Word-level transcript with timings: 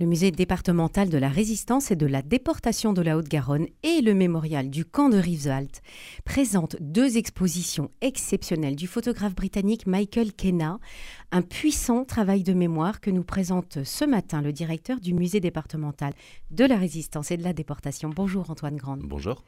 Le 0.00 0.06
musée 0.06 0.30
départemental 0.30 1.08
de 1.08 1.18
la 1.18 1.28
résistance 1.28 1.90
et 1.90 1.96
de 1.96 2.06
la 2.06 2.22
déportation 2.22 2.92
de 2.92 3.02
la 3.02 3.16
Haute-Garonne 3.16 3.66
et 3.82 4.00
le 4.00 4.14
mémorial 4.14 4.70
du 4.70 4.84
camp 4.84 5.08
de 5.08 5.16
Rivesaltes 5.18 5.82
présentent 6.24 6.76
deux 6.78 7.16
expositions 7.16 7.90
exceptionnelles 8.00 8.76
du 8.76 8.86
photographe 8.86 9.34
britannique 9.34 9.88
Michael 9.88 10.32
Kenna, 10.34 10.78
un 11.32 11.42
puissant 11.42 12.04
travail 12.04 12.44
de 12.44 12.52
mémoire 12.52 13.00
que 13.00 13.10
nous 13.10 13.24
présente 13.24 13.82
ce 13.82 14.04
matin 14.04 14.40
le 14.40 14.52
directeur 14.52 15.00
du 15.00 15.14
musée 15.14 15.40
départemental 15.40 16.14
de 16.52 16.64
la 16.64 16.76
résistance 16.76 17.32
et 17.32 17.36
de 17.36 17.42
la 17.42 17.52
déportation. 17.52 18.08
Bonjour 18.08 18.48
Antoine 18.50 18.76
Grande. 18.76 19.00
Bonjour. 19.02 19.42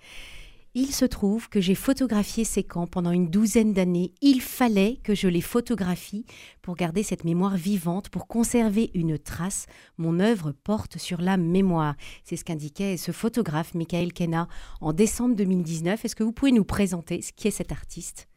Il 0.75 0.95
se 0.95 1.05
trouve 1.05 1.48
que 1.48 1.61
j'ai 1.61 1.75
photographié 1.75 2.45
ces 2.45 2.62
camps 2.62 2.86
pendant 2.86 3.11
une 3.11 3.29
douzaine 3.29 3.73
d'années. 3.73 4.14
Il 4.21 4.41
fallait 4.41 5.00
que 5.03 5.16
je 5.16 5.27
les 5.27 5.41
photographie 5.41 6.25
pour 6.62 6.77
garder 6.77 7.03
cette 7.03 7.25
mémoire 7.25 7.57
vivante, 7.57 8.09
pour 8.09 8.29
conserver 8.29 8.93
une 8.95 9.18
trace. 9.18 9.67
Mon 9.98 10.21
œuvre 10.21 10.53
porte 10.53 10.96
sur 10.96 11.21
la 11.21 11.36
mémoire. 11.36 11.96
C'est 12.22 12.36
ce 12.36 12.45
qu'indiquait 12.45 12.96
ce 12.98 13.11
photographe, 13.11 13.75
Michael 13.75 14.12
Kenna, 14.12 14.46
en 14.81 14.93
décembre 14.93 15.35
2019. 15.35 16.04
Est-ce 16.04 16.14
que 16.14 16.22
vous 16.22 16.31
pouvez 16.31 16.53
nous 16.53 16.64
présenter 16.64 17.21
ce 17.21 17.32
qui 17.32 17.48
est 17.48 17.50
cet 17.50 17.73
artiste? 17.73 18.29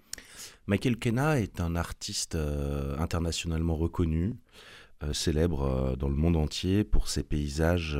Michael 0.65 0.97
Kenna 0.97 1.39
est 1.39 1.61
un 1.61 1.75
artiste 1.75 2.33
euh, 2.33 2.97
internationalement 2.97 3.75
reconnu. 3.75 4.33
Euh, 5.03 5.13
célèbre 5.13 5.61
euh, 5.61 5.95
dans 5.95 6.09
le 6.09 6.15
monde 6.15 6.37
entier 6.37 6.83
pour 6.83 7.09
ses 7.09 7.21
paysages, 7.21 7.99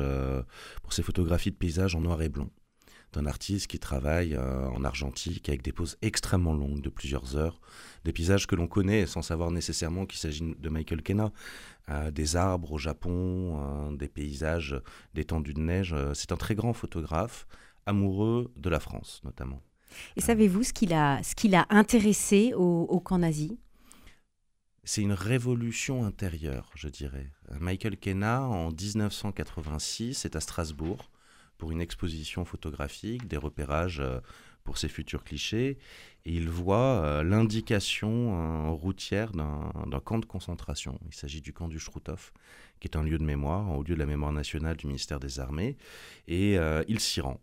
pour 0.82 0.92
ses 0.92 1.04
photographies 1.04 1.52
de 1.52 1.56
paysages 1.56 1.94
en 1.94 2.00
noir 2.00 2.20
et 2.20 2.28
blanc 2.28 2.50
d'un 3.14 3.26
artiste 3.26 3.68
qui 3.68 3.78
travaille 3.78 4.34
euh, 4.34 4.68
en 4.70 4.84
argentique 4.84 5.48
avec 5.48 5.62
des 5.62 5.72
poses 5.72 5.96
extrêmement 6.02 6.52
longues 6.52 6.80
de 6.80 6.90
plusieurs 6.90 7.36
heures, 7.36 7.60
des 8.04 8.12
paysages 8.12 8.46
que 8.46 8.56
l'on 8.56 8.66
connaît 8.66 9.06
sans 9.06 9.22
savoir 9.22 9.50
nécessairement 9.50 10.04
qu'il 10.06 10.18
s'agit 10.18 10.54
de 10.58 10.68
Michael 10.68 11.02
Kenna, 11.02 11.32
euh, 11.88 12.10
des 12.10 12.36
arbres 12.36 12.72
au 12.72 12.78
Japon, 12.78 13.60
euh, 13.60 13.96
des 13.96 14.08
paysages 14.08 14.80
d'étendues 15.14 15.54
de 15.54 15.60
neige. 15.60 15.94
C'est 16.14 16.32
un 16.32 16.36
très 16.36 16.54
grand 16.54 16.72
photographe, 16.72 17.46
amoureux 17.86 18.52
de 18.56 18.68
la 18.68 18.80
France 18.80 19.20
notamment. 19.24 19.62
Et 20.16 20.20
savez-vous 20.20 20.64
ce 20.64 20.72
qu'il 20.72 20.92
a, 20.92 21.22
ce 21.22 21.34
qu'il 21.34 21.54
a 21.54 21.66
intéressé 21.70 22.52
au, 22.54 22.82
au 22.82 23.00
camp 23.00 23.18
nazi? 23.18 23.58
C'est 24.82 25.02
une 25.02 25.12
révolution 25.12 26.04
intérieure, 26.04 26.70
je 26.74 26.88
dirais. 26.88 27.30
Michael 27.58 27.96
Kenna, 27.96 28.42
en 28.42 28.70
1986, 28.70 30.26
est 30.26 30.36
à 30.36 30.40
Strasbourg 30.40 31.10
pour 31.58 31.70
une 31.70 31.80
exposition 31.80 32.44
photographique, 32.44 33.26
des 33.26 33.36
repérages 33.36 34.00
euh, 34.00 34.20
pour 34.64 34.78
ses 34.78 34.88
futurs 34.88 35.24
clichés, 35.24 35.78
et 36.24 36.32
il 36.32 36.48
voit 36.48 37.02
euh, 37.04 37.22
l'indication 37.22 38.10
euh, 38.10 38.70
routière 38.70 39.32
d'un 39.32 40.00
camp 40.04 40.18
de 40.18 40.24
concentration. 40.24 40.98
Il 41.06 41.14
s'agit 41.14 41.40
du 41.40 41.52
camp 41.52 41.68
du 41.68 41.78
Struthof, 41.78 42.32
qui 42.80 42.88
est 42.88 42.96
un 42.96 43.02
lieu 43.02 43.18
de 43.18 43.24
mémoire, 43.24 43.70
haut 43.76 43.82
lieu 43.82 43.94
de 43.94 44.00
la 44.00 44.06
mémoire 44.06 44.32
nationale 44.32 44.76
du 44.76 44.86
ministère 44.86 45.20
des 45.20 45.38
Armées, 45.38 45.76
et 46.28 46.56
il 46.88 47.00
s'y 47.00 47.20
rend. 47.20 47.40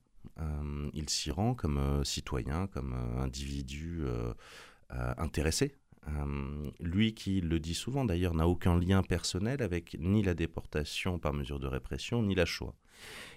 il 0.94 1.10
s'y 1.10 1.32
rend 1.32 1.54
comme 1.54 2.04
citoyen, 2.04 2.68
comme 2.68 2.94
individu 3.18 4.04
intéressé 4.90 5.76
lui 6.80 7.14
qui 7.14 7.42
le 7.42 7.60
dit 7.60 7.74
souvent 7.74 8.06
d'ailleurs 8.06 8.34
n'a 8.34 8.48
aucun 8.48 8.80
lien 8.80 9.04
personnel 9.04 9.62
avec 9.62 9.96
ni 10.00 10.24
la 10.24 10.34
déportation 10.34 11.20
par 11.20 11.34
mesure 11.34 11.60
de 11.60 11.68
répression 11.68 12.24
ni 12.24 12.36
la 12.36 12.46
Shoah. 12.46 12.74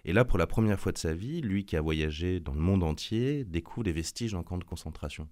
Et 0.04 0.12
là, 0.12 0.24
pour 0.24 0.38
la 0.38 0.46
première 0.46 0.78
fois 0.78 0.92
de 0.92 0.98
sa 0.98 1.14
vie, 1.14 1.40
lui 1.40 1.64
qui 1.64 1.76
a 1.76 1.80
voyagé 1.80 2.40
dans 2.40 2.54
le 2.54 2.60
monde 2.60 2.82
entier, 2.82 3.44
découvre 3.44 3.84
des 3.84 3.92
vestiges 3.92 4.32
d'un 4.32 4.42
camp 4.42 4.58
de 4.58 4.64
concentration. 4.64 5.28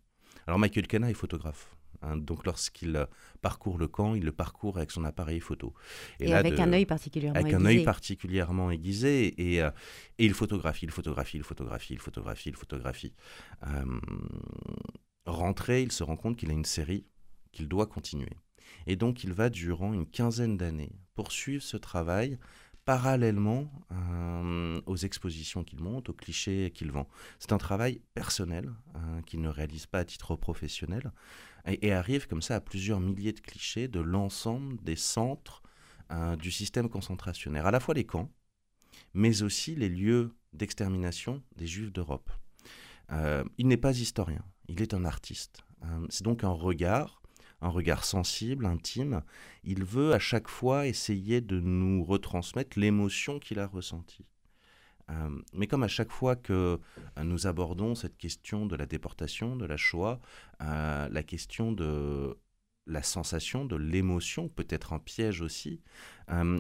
Alors 0.47 0.59
Michael 0.59 0.87
Kenna 0.87 1.11
est 1.11 1.14
photographe. 1.14 1.77
Hein, 2.03 2.17
donc 2.17 2.45
lorsqu'il 2.45 2.97
euh, 2.97 3.06
parcourt 3.42 3.79
le 3.79 3.87
camp, 3.87 4.14
il 4.14 4.25
le 4.25 4.33
parcourt 4.33 4.77
avec 4.77 4.91
son 4.91 5.05
appareil 5.05 5.41
photo. 5.41 5.73
Et, 6.19 6.34
avec 6.34 6.59
un 6.59 6.73
œil 6.73 6.84
particulièrement 6.84 7.39
avec 7.39 7.53
aiguisé. 7.53 7.64
un 7.64 7.70
œil 7.70 7.84
particulièrement 7.84 8.70
aiguisé. 8.70 9.34
Et, 9.41 9.62
euh, 9.62 9.70
et, 10.19 10.27
il 10.27 10.34
photographie, 10.34 10.86
il 10.86 10.91
photographie, 10.91 11.36
il 11.36 11.45
photographie, 11.45 11.92
il 11.92 12.01
photographie, 12.01 12.48
il 12.48 12.57
photographie. 12.57 13.14
Euh, 13.67 13.84
rentré, 15.27 15.83
il 15.83 15.92
se 15.92 16.02
rend 16.02 16.17
compte 16.17 16.36
qu'il 16.36 16.51
a 16.51 16.55
une 16.55 16.64
série 16.64 17.07
qu'il 17.52 17.69
doit 17.69 17.86
continuer. 17.86 18.36
Et 18.86 18.96
donc 18.96 19.23
il 19.23 19.33
va 19.33 19.51
durant 19.51 19.92
une 19.92 20.07
quinzaine 20.07 20.57
d'années 20.57 20.92
poursuivre 21.14 21.63
ce 21.63 21.77
travail 21.77 22.39
parallèlement 22.85 23.70
euh, 23.93 24.81
aux 24.87 24.97
expositions 24.97 25.65
qu'il 25.65 25.81
monte, 25.81 26.09
aux 26.09 26.15
clichés 26.15 26.73
qu'il 26.75 26.91
vend. 26.91 27.09
C'est 27.39 27.53
un 27.53 27.59
travail 27.59 28.01
personnel 28.15 28.73
hein, 28.95 29.23
qu'il 29.27 29.41
ne 29.41 29.48
réalise 29.48 29.87
pas 29.87 30.01
à 30.01 30.05
titre 30.05 30.35
professionnel 30.37 31.13
et, 31.67 31.93
arrive 31.93 32.27
comme 32.27 32.43
ça 32.43 32.57
à 32.57 32.61
plusieurs 32.61 32.98
milliers 32.98 33.33
de 33.33 33.41
clichés 33.41 33.87
de 33.87 34.01
l'ensemble 34.01 34.83
des 34.83 34.97
centres 34.97 35.63
euh, 36.11 36.35
du 36.35 36.51
système 36.51 36.89
concentrationnaire, 36.89 37.67
à 37.67 37.70
la 37.70 37.79
fois 37.79 37.95
les 37.95 38.05
camps, 38.05 38.31
mais 39.14 39.43
aussi 39.43 39.77
les 39.77 39.89
lieux 39.89 40.35
d'extermination 40.53 41.43
des 41.57 41.67
juifs 41.67 41.93
d'Europe. 41.93 42.31
Euh, 43.13 43.45
il 43.59 43.69
n'est 43.69 43.77
pas 43.77 43.97
historien, 43.97 44.45
il 44.69 44.83
est 44.83 44.95
un 44.95 45.05
artiste. 45.05 45.63
C'est 46.11 46.23
donc 46.23 46.45
un 46.45 46.51
regard 46.51 47.21
un 47.62 47.68
regard 47.68 48.05
sensible, 48.05 48.67
intime. 48.67 49.23
Il 49.64 49.84
veut 49.84 50.12
à 50.12 50.18
chaque 50.18 50.48
fois 50.48 50.86
essayer 50.86 51.40
de 51.40 51.61
nous 51.61 52.05
retransmettre 52.05 52.78
l'émotion 52.78 53.39
qu'il 53.39 53.58
a 53.58 53.67
ressentie. 53.67 54.27
Euh, 55.11 55.30
mais 55.52 55.67
comme 55.67 55.83
à 55.83 55.89
chaque 55.89 56.11
fois 56.11 56.36
que 56.36 56.78
euh, 57.18 57.24
nous 57.24 57.46
abordons 57.46 57.95
cette 57.95 58.17
question 58.18 58.67
de 58.67 58.77
la 58.77 58.86
déportation, 58.86 59.56
de 59.56 59.64
la 59.64 59.77
Shoah, 59.77 60.20
euh, 60.61 61.08
la 61.08 61.22
question 61.22 61.72
de 61.72 62.36
la 62.86 63.02
sensation, 63.02 63.64
de 63.64 63.77
l'émotion, 63.77 64.48
peut-être 64.48 64.92
un 64.92 64.98
piège 64.98 65.40
aussi, 65.40 65.80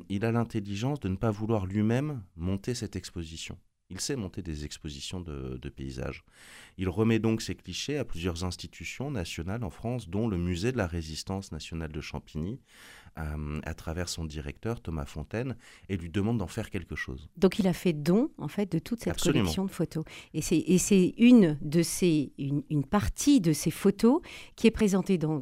il 0.08 0.24
a 0.24 0.30
l'intelligence 0.30 1.00
de 1.00 1.08
ne 1.08 1.16
pas 1.16 1.32
vouloir 1.32 1.66
lui-même 1.66 2.22
monter 2.36 2.74
cette 2.74 2.94
exposition. 2.94 3.58
Il 3.92 4.00
sait 4.00 4.16
monter 4.16 4.40
des 4.40 4.64
expositions 4.64 5.20
de, 5.20 5.68
paysages. 5.68 6.24
Il 6.78 6.88
remet 6.88 7.18
donc 7.18 7.42
ses 7.42 7.54
clichés 7.54 7.98
à 7.98 8.06
plusieurs 8.06 8.42
institutions 8.42 9.10
nationales 9.10 9.62
en 9.64 9.68
France, 9.68 10.08
dont 10.08 10.28
le 10.28 10.38
Musée 10.38 10.72
de 10.72 10.78
la 10.78 10.86
Résistance 10.86 11.52
nationale 11.52 11.92
de 11.92 12.00
Champigny, 12.00 12.58
à 13.16 13.74
travers 13.74 14.08
son 14.08 14.24
directeur 14.24 14.80
Thomas 14.80 15.04
Fontaine, 15.04 15.56
et 15.88 15.96
lui 15.96 16.08
demande 16.08 16.38
d'en 16.38 16.46
faire 16.46 16.70
quelque 16.70 16.96
chose. 16.96 17.28
Donc 17.36 17.58
il 17.58 17.66
a 17.66 17.72
fait 17.72 17.92
don 17.92 18.30
en 18.38 18.48
fait 18.48 18.70
de 18.70 18.78
toute 18.78 19.00
cette 19.00 19.20
collection 19.20 19.64
de 19.64 19.70
photos. 19.70 20.04
Et 20.34 20.40
c'est 20.42 21.14
une 21.18 21.58
de 21.60 21.82
ces 21.82 22.32
une, 22.38 22.84
partie 22.84 23.40
de 23.40 23.52
ces 23.52 23.70
photos 23.70 24.20
qui 24.56 24.66
est 24.66 24.70
présentée 24.72 25.18
dans 25.18 25.40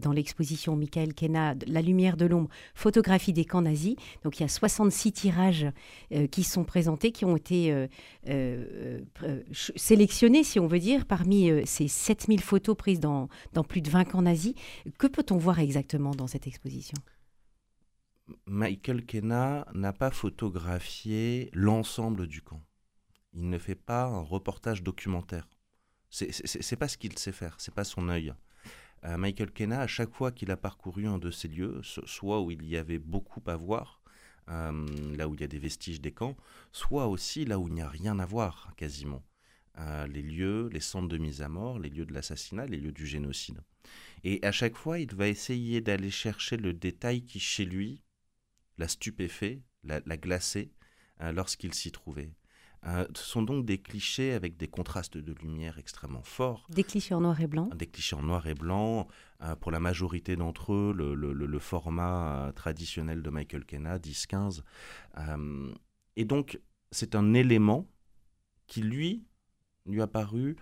dans 0.00 0.12
l'exposition 0.12 0.76
Michael 0.76 1.14
Kenna 1.14 1.54
La 1.66 1.82
lumière 1.82 2.16
de 2.16 2.26
l'ombre, 2.26 2.48
photographie 2.74 3.32
des 3.32 3.44
camps 3.44 3.62
nazis. 3.62 3.96
Donc 4.24 4.38
il 4.38 4.42
y 4.42 4.44
a 4.44 4.48
66 4.48 5.12
tirages 5.12 5.66
euh, 6.12 6.26
qui 6.26 6.42
sont 6.42 6.64
présentés, 6.64 7.12
qui 7.12 7.24
ont 7.24 7.36
été 7.36 7.72
euh, 7.72 7.86
euh, 8.28 9.00
euh, 9.22 9.42
sélectionné, 9.76 10.42
si 10.42 10.58
on 10.58 10.66
veut 10.66 10.78
dire, 10.78 11.06
parmi 11.06 11.50
ces 11.64 11.88
7000 11.88 12.40
photos 12.40 12.76
prises 12.76 13.00
dans, 13.00 13.28
dans 13.52 13.64
plus 13.64 13.80
de 13.80 13.90
20 13.90 14.04
camps 14.04 14.22
nazis. 14.22 14.54
Que 14.98 15.06
peut-on 15.06 15.36
voir 15.36 15.60
exactement 15.60 16.10
dans 16.10 16.26
cette 16.26 16.46
exposition? 16.46 16.95
Michael 18.46 19.04
Kenna 19.04 19.66
n'a 19.74 19.92
pas 19.92 20.10
photographié 20.10 21.50
l'ensemble 21.52 22.26
du 22.26 22.42
camp. 22.42 22.62
Il 23.32 23.48
ne 23.48 23.58
fait 23.58 23.74
pas 23.74 24.04
un 24.04 24.20
reportage 24.20 24.82
documentaire. 24.82 25.48
C'est 26.10 26.76
pas 26.76 26.88
ce 26.88 26.96
qu'il 26.96 27.18
sait 27.18 27.32
faire, 27.32 27.56
c'est 27.58 27.74
pas 27.74 27.84
son 27.84 28.08
œil. 28.08 28.32
Michael 29.02 29.52
Kenna, 29.52 29.80
à 29.82 29.86
chaque 29.86 30.12
fois 30.12 30.32
qu'il 30.32 30.50
a 30.50 30.56
parcouru 30.56 31.06
un 31.06 31.18
de 31.18 31.30
ces 31.30 31.48
lieux, 31.48 31.80
soit 31.82 32.40
où 32.40 32.50
il 32.50 32.64
y 32.64 32.76
avait 32.76 32.98
beaucoup 32.98 33.42
à 33.46 33.54
voir, 33.54 34.02
euh, 34.48 34.86
là 35.16 35.28
où 35.28 35.34
il 35.34 35.40
y 35.40 35.44
a 35.44 35.48
des 35.48 35.58
vestiges 35.58 36.00
des 36.00 36.12
camps, 36.12 36.36
soit 36.70 37.08
aussi 37.08 37.44
là 37.44 37.58
où 37.58 37.66
il 37.66 37.74
n'y 37.74 37.82
a 37.82 37.88
rien 37.88 38.18
à 38.18 38.26
voir 38.26 38.72
quasiment. 38.76 39.24
Euh, 39.78 40.06
les 40.06 40.22
lieux, 40.22 40.68
les 40.72 40.80
centres 40.80 41.08
de 41.08 41.18
mise 41.18 41.42
à 41.42 41.48
mort, 41.48 41.78
les 41.78 41.90
lieux 41.90 42.06
de 42.06 42.14
l'assassinat, 42.14 42.66
les 42.66 42.78
lieux 42.78 42.92
du 42.92 43.06
génocide. 43.06 43.60
Et 44.24 44.38
à 44.44 44.52
chaque 44.52 44.76
fois, 44.76 45.00
il 45.00 45.14
va 45.14 45.28
essayer 45.28 45.80
d'aller 45.80 46.10
chercher 46.10 46.56
le 46.56 46.72
détail 46.72 47.24
qui, 47.24 47.40
chez 47.40 47.64
lui, 47.64 48.02
l'a 48.78 48.88
stupéfait, 48.88 49.62
l'a, 49.84 50.00
glacé 50.16 50.72
euh, 51.20 51.32
lorsqu'il 51.32 51.74
s'y 51.74 51.92
trouvait. 51.92 52.32
Euh, 52.86 53.04
ce 53.14 53.24
sont 53.24 53.42
donc 53.42 53.64
des 53.64 53.78
clichés 53.78 54.32
avec 54.32 54.56
des 54.56 54.68
contrastes 54.68 55.18
de 55.18 55.32
lumière 55.32 55.78
extrêmement 55.78 56.22
forts. 56.22 56.66
Des 56.70 56.84
clichés 56.84 57.14
en 57.14 57.20
noir 57.20 57.40
et 57.40 57.46
blanc 57.46 57.68
Des 57.74 57.86
clichés 57.86 58.14
en 58.14 58.22
noir 58.22 58.46
et 58.46 58.54
blanc. 58.54 59.08
Euh, 59.42 59.56
pour 59.56 59.70
la 59.72 59.80
majorité 59.80 60.36
d'entre 60.36 60.72
eux, 60.72 60.94
le, 60.94 61.58
format 61.58 62.46
euh, 62.46 62.52
traditionnel 62.52 63.22
de 63.22 63.30
Michael 63.30 63.64
Kenna, 63.64 63.98
10-15. 63.98 64.62
et 66.16 66.24
donc, 66.24 66.60
c'est 66.92 67.14
un 67.14 67.34
élément 67.34 67.88
qui, 68.66 68.82
lui, 68.82 69.24
lui 69.86 70.00
a 70.00 70.06
paru 70.06 70.56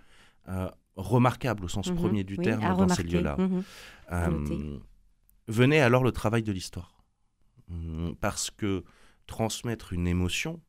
remarquable 0.95 1.65
au 1.65 1.67
sens 1.67 1.89
mhm. 1.89 1.95
premier 1.95 2.23
du 2.23 2.37
terme 2.37 2.61
dans 2.61 2.87
ces 2.89 3.03
lieux-là. 3.03 3.37
Mhm. 3.37 4.79
venait 5.47 5.79
alors 5.79 6.03
le 6.03 6.11
travail 6.11 6.41
de 6.41 6.51
l'histoire. 6.51 6.94
Hum, 7.69 8.15
parce 8.19 8.51
que 8.51 8.83
transmettre 9.27 9.93
une 9.93 10.07
émotion, 10.07 10.61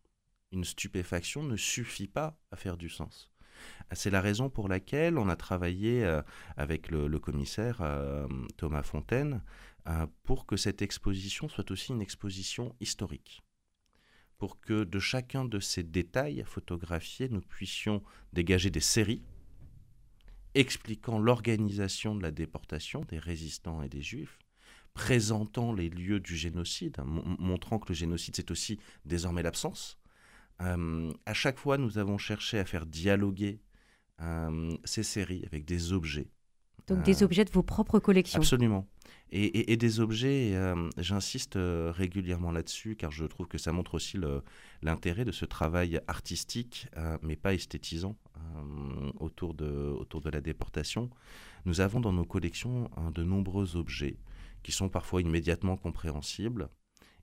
une 0.53 0.65
stupéfaction 0.65 1.43
ne 1.43 1.57
suffit 1.57 2.09
pas 2.09 2.39
à 2.51 2.57
faire 2.57 2.77
du 2.77 2.89
sens. 2.89 3.31
C'est 3.93 4.11
la 4.11 4.21
raison 4.21 4.51
pour 4.51 4.69
laquelle 4.69 5.19
on 5.19 5.29
a 5.29 5.37
travaillé 5.37 6.05
euh, 6.05 6.23
avec 6.57 6.91
le, 6.91 7.19
commissaire 7.19 7.81
euh, 7.81 8.27
Thomas 8.57 8.83
Fontaine 8.83 9.43
euh, 9.87 10.07
pour 10.25 10.47
que 10.47 10.57
cette 10.57 10.83
exposition 10.83 11.49
soit 11.49 11.71
aussi 11.71 11.93
une 11.93 12.03
exposition 12.03 12.75
historique. 12.81 13.43
pour 14.39 14.61
que 14.61 14.85
de 14.85 14.99
chacun 14.99 15.47
de 15.47 15.61
ces 15.61 15.83
détails 15.83 16.45
photographiés, 16.47 17.31
nous 17.31 17.41
puissions 17.41 18.03
dégager 18.35 18.69
des 18.69 18.81
séries 18.81 19.23
expliquant 20.55 21.19
l'organisation 21.19 22.15
de 22.15 22.23
la 22.23 22.31
déportation 22.31 23.01
des 23.03 23.19
résistants 23.19 23.83
et 23.83 23.89
des 23.89 24.03
juifs, 24.03 24.39
présentant 24.97 25.75
les 25.75 25.91
lieux 25.91 26.21
du 26.21 26.37
génocide, 26.37 26.97
montrant 27.05 27.79
que 27.79 27.91
le 27.91 27.95
génocide 27.95 28.35
c'est 28.35 28.51
aussi 28.51 28.79
désormais 29.05 29.43
l'absence. 29.43 29.99
Euh, 30.63 31.13
à 31.27 31.35
chaque 31.35 31.59
fois, 31.59 31.77
nous 31.77 31.99
avons 31.99 32.17
cherché 32.17 32.59
à 32.59 32.65
faire 32.65 32.87
dialoguer 32.87 33.61
euh, 34.23 34.75
ces 34.85 35.03
séries 35.03 35.45
avec 35.47 35.67
des 35.67 35.93
objets. 35.93 36.31
Donc 36.87 37.03
des 37.03 37.23
objets 37.23 37.45
de 37.45 37.51
vos 37.51 37.63
propres 37.63 37.99
collections. 37.99 38.39
Absolument. 38.39 38.87
Et, 39.33 39.77
des 39.77 39.99
objets, 39.99 40.53
euh, 40.55 40.89
j'insiste 40.99 41.57
euh, 41.57 41.93
régulièrement 41.95 42.53
là-dessus, 42.53 42.95
car 42.95 43.11
je 43.11 43.25
trouve 43.25 43.49
que 43.49 43.59
ça 43.59 43.73
montre 43.73 43.95
aussi 43.95 44.19
l'intérêt 44.83 45.25
de 45.25 45.33
ce 45.33 45.45
travail 45.45 46.01
artistique, 46.07 46.87
euh, 46.97 47.19
mais 47.23 47.35
pas 47.35 47.53
esthétisant, 47.53 48.17
autour, 49.19 49.55
de, 49.55 49.67
autour 49.67 50.21
de 50.21 50.31
la 50.31 50.41
déportation. 50.41 51.11
Nous 51.65 51.81
avons 51.81 51.99
dans 51.99 52.13
nos 52.13 52.25
collections 52.25 52.89
de 53.13 53.25
nombreux 53.25 53.75
objets 53.75 54.17
qui 54.67 54.73
sont 54.73 54.89
parfois 54.89 55.21
immédiatement 55.21 55.77
compréhensibles 55.77 56.69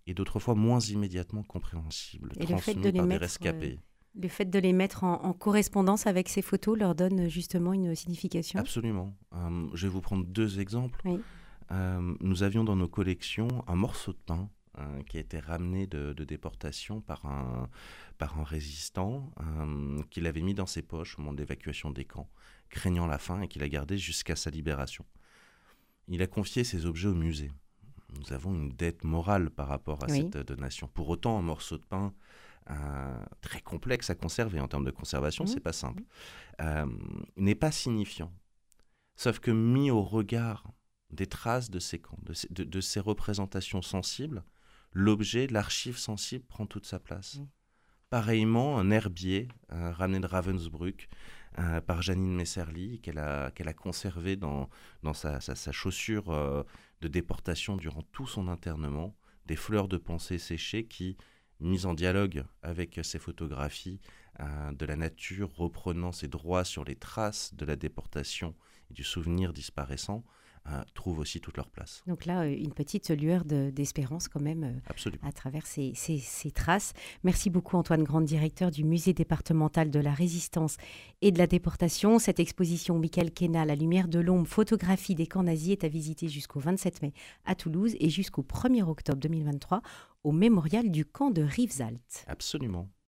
et 0.07 0.13
d'autres 0.13 0.40
fois 0.40 0.56
moins 0.56 0.80
immédiatement 0.80 1.44
compréhensibles, 1.44 2.31
et 2.40 2.45
transmis 2.45 2.56
le 2.56 2.62
fait 2.62 2.92
de 2.92 2.98
par 2.98 3.06
des 3.06 3.18
rescapés. 3.18 3.80
Le 4.16 4.30
fait 4.30 4.45
de 4.45 4.60
les 4.60 4.72
mettre 4.72 5.04
en, 5.04 5.22
en, 5.25 5.34
correspondance 5.34 6.07
avec 6.07 6.30
ces 6.30 6.42
photos 6.42 6.78
leur 6.78 6.95
donne 6.95 7.28
justement 7.28 7.74
une 7.74 7.95
signification 7.95 8.62
Absolument. 8.62 9.13
je 9.74 9.88
vais 9.88 9.92
vous 9.92 10.00
prendre 10.00 10.24
deux 10.24 10.62
exemples. 10.62 11.01
Oui. 11.04 11.19
Euh, 11.72 12.16
nous 12.22 12.44
avions 12.44 12.63
dans 12.63 12.78
nos 12.78 12.88
collections 12.88 13.50
un 13.68 13.75
morceau 13.75 14.13
de 14.13 14.19
pain 14.25 14.50
euh, 14.80 15.04
qui 15.04 15.18
a 15.18 15.19
été 15.19 15.40
ramené 15.40 15.86
de, 15.86 16.13
déportation 16.24 17.01
par 17.01 17.25
un, 17.25 17.68
par 18.18 18.40
un 18.40 18.45
résistant 18.45 19.34
euh, 19.42 20.01
qu'il 20.12 20.28
avait 20.28 20.42
mis 20.42 20.54
dans 20.54 20.66
ses 20.66 20.81
poches 20.81 21.19
au 21.19 21.22
moment 21.22 21.34
de 21.34 21.40
l'évacuation 21.40 21.92
des 21.92 22.06
camps, 22.06 22.30
craignant 22.69 23.06
la 23.06 23.18
faim 23.18 23.42
et 23.42 23.50
qu'il 23.50 23.63
a 23.63 23.69
gardé 23.69 23.98
jusqu'à 23.98 24.38
sa 24.38 24.50
libération. 24.50 25.06
Il 26.07 26.21
a 26.21 26.27
confié 26.27 26.63
ces 26.63 26.85
objets 26.85 27.07
au 27.07 27.13
musée. 27.13 27.51
Nous 28.19 28.33
avons 28.33 28.53
une 28.53 28.69
dette 28.69 29.03
morale 29.03 29.50
par 29.50 29.67
rapport 29.67 30.03
à 30.03 30.07
cette 30.07 30.38
donation. 30.38 30.88
Pour 30.88 31.09
autant, 31.09 31.38
un 31.38 31.41
morceau 31.41 31.77
de 31.77 31.85
pain 31.85 32.13
très 33.41 33.61
complexe 33.61 34.09
à 34.09 34.15
conserver 34.15 34.59
en 34.59 34.67
termes 34.67 34.85
de 34.85 34.91
conservation, 34.91 35.45
ce 35.45 35.51
mmh. 35.51 35.53
c'est 35.53 35.59
pas 35.59 35.73
simple, 35.73 36.03
n'est 37.38 37.55
pas 37.55 37.71
signifiant. 37.71 38.31
Sauf 39.15 39.39
que 39.39 39.51
mis 39.51 39.91
au 39.91 40.01
regard 40.01 40.71
des 41.11 41.27
traces 41.27 41.69
de 41.69 41.79
ces 41.79 42.00
camps, 42.00 42.17
de, 42.49 42.81
ces 42.81 42.99
représentations 42.99 43.81
sensibles, 43.81 44.44
l'objet, 44.91 45.47
l'archive 45.47 45.97
sensible 45.97 46.45
prend 46.45 46.65
toute 46.65 46.85
sa 46.85 46.99
place. 46.99 47.35
Mm. 47.35 47.47
Pareillement, 48.09 48.79
un 48.79 48.91
herbier 48.91 49.47
ramené 49.69 50.19
de 50.19 50.27
Ravensbrück 50.27 51.09
euh, 51.59 51.81
par 51.81 52.01
Janine 52.01 52.35
Messerly, 52.35 53.00
qu'elle 53.00 53.19
a, 53.19 53.51
conservé 53.77 54.35
dans, 54.35 54.69
sa, 55.13 55.71
chaussure 55.71 56.29
euh, 56.31 56.63
de 57.01 57.07
déportation 57.07 57.77
durant 57.77 58.01
tout 58.11 58.27
son 58.27 58.47
internement, 58.47 59.15
des 59.45 59.55
fleurs 59.55 59.88
de 59.88 59.97
pensée 59.97 60.38
séchées 60.38 60.85
qui, 60.85 61.17
mises 61.59 61.85
en 61.85 61.94
dialogue 61.94 62.44
avec 62.61 63.00
ces 63.03 63.19
photographies 63.19 64.00
euh, 64.39 64.71
de 64.71 64.85
la 64.85 64.95
nature 64.95 65.55
reprenant 65.55 66.11
ses 66.11 66.27
droits 66.27 66.65
sur 66.65 66.83
les 66.83 66.95
traces 66.95 67.53
de 67.53 67.65
la 67.65 67.75
déportation 67.75 68.56
et 68.89 68.94
du 68.94 69.03
souvenir 69.03 69.53
disparaissant, 69.53 70.23
euh, 70.69 70.81
trouvent 70.94 71.19
aussi 71.19 71.42
toute 71.42 71.57
leur 71.57 71.69
place. 71.69 72.04
Donc 72.07 72.25
là, 72.25 72.44
euh, 72.44 72.56
une 72.56 72.74
petite 72.74 73.10
lueur 73.10 73.44
d'espérance 73.44 74.30
quand 74.30 74.39
même 74.39 74.63
euh, 74.63 75.18
à 75.21 75.33
travers 75.33 75.68
ces, 75.68 75.94
ces, 75.94 76.51
traces. 76.51 76.94
Merci 77.24 77.50
beaucoup 77.50 77.75
Antoine 77.75 78.04
Grand, 78.04 78.21
directeur 78.21 78.71
du 78.71 78.86
musée 78.86 79.13
départemental 79.13 79.89
de 79.89 80.00
la 80.00 80.13
résistance 80.13 80.77
et 81.21 81.31
de 81.31 81.38
la 81.38 81.48
déportation. 81.48 82.18
Cette 82.18 82.39
exposition 82.39 82.98
Michael 82.98 83.31
Kena, 83.31 83.65
La 83.65 83.75
lumière 83.75 84.07
de 84.07 84.19
l'ombre, 84.19 84.48
photographie 84.48 85.15
des 85.15 85.27
camps 85.27 85.44
nazis 85.44 85.74
est 85.74 85.83
à 85.83 85.89
visiter 85.89 86.30
jusqu'au 86.30 86.62
27 86.62 87.01
mai 87.01 87.13
à 87.44 87.56
Toulouse 87.56 87.95
et 88.00 88.09
jusqu'au 88.09 88.44
1er 88.44 88.83
octobre 88.83 89.19
2023 89.19 89.81
au 90.24 90.31
mémorial 90.31 90.92
du 90.92 91.04
camp 91.04 91.30
de 91.30 91.42
Rivesaltes. 91.42 92.24
Absolument. 92.27 92.88